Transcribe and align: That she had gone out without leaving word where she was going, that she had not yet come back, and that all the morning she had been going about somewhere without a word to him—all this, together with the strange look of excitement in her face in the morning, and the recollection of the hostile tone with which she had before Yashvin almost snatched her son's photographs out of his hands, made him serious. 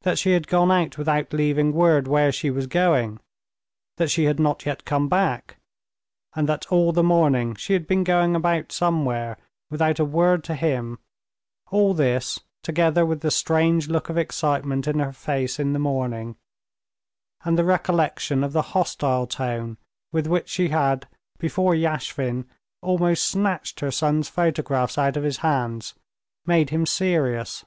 That 0.00 0.18
she 0.18 0.32
had 0.32 0.48
gone 0.48 0.72
out 0.72 0.98
without 0.98 1.32
leaving 1.32 1.72
word 1.72 2.08
where 2.08 2.32
she 2.32 2.50
was 2.50 2.66
going, 2.66 3.20
that 3.96 4.10
she 4.10 4.24
had 4.24 4.40
not 4.40 4.66
yet 4.66 4.84
come 4.84 5.08
back, 5.08 5.56
and 6.34 6.48
that 6.48 6.66
all 6.72 6.90
the 6.90 7.04
morning 7.04 7.54
she 7.54 7.72
had 7.72 7.86
been 7.86 8.02
going 8.02 8.34
about 8.34 8.72
somewhere 8.72 9.38
without 9.70 10.00
a 10.00 10.04
word 10.04 10.42
to 10.50 10.56
him—all 10.56 11.94
this, 11.94 12.40
together 12.64 13.06
with 13.06 13.20
the 13.20 13.30
strange 13.30 13.86
look 13.86 14.08
of 14.08 14.18
excitement 14.18 14.88
in 14.88 14.98
her 14.98 15.12
face 15.12 15.60
in 15.60 15.74
the 15.74 15.78
morning, 15.78 16.34
and 17.44 17.56
the 17.56 17.62
recollection 17.62 18.42
of 18.42 18.52
the 18.52 18.62
hostile 18.74 19.28
tone 19.28 19.76
with 20.10 20.26
which 20.26 20.48
she 20.48 20.70
had 20.70 21.06
before 21.38 21.72
Yashvin 21.72 22.46
almost 22.82 23.28
snatched 23.28 23.78
her 23.78 23.92
son's 23.92 24.28
photographs 24.28 24.98
out 24.98 25.16
of 25.16 25.22
his 25.22 25.36
hands, 25.36 25.94
made 26.46 26.70
him 26.70 26.84
serious. 26.84 27.64